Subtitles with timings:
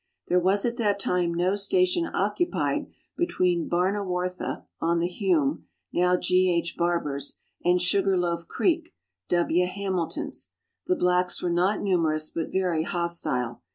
[0.29, 6.51] There was at that time no station occupied between Barnawartha, on the Hume (now G.
[6.51, 6.75] H.
[6.75, 8.95] Bar bers), and Sugarloaf Creek
[9.29, 9.67] (W.
[9.67, 10.53] Hamilton's).
[10.87, 13.61] The blacks were not numerous, but very hostile.